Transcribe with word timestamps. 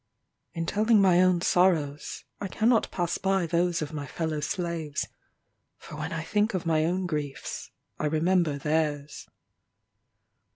In 0.55 0.65
telling 0.65 0.99
my 0.99 1.21
own 1.21 1.41
sorrows, 1.41 2.23
I 2.39 2.47
cannot 2.47 2.89
pass 2.89 3.19
by 3.19 3.45
those 3.45 3.83
of 3.83 3.93
my 3.93 4.07
fellow 4.07 4.39
slaves 4.39 5.07
for 5.77 5.95
when 5.95 6.11
I 6.11 6.23
think 6.23 6.55
of 6.55 6.65
my 6.65 6.85
own 6.85 7.05
griefs, 7.05 7.69
I 7.99 8.07
remember 8.07 8.57
theirs. 8.57 9.27